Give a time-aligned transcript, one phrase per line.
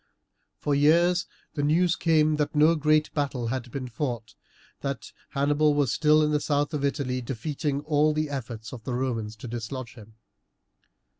[0.57, 4.33] For years the news came that no great battle had been fought,
[4.79, 8.95] that Hannibal was still in the south of Italy defeating all the efforts of the
[8.95, 10.15] Romans to dislodge him.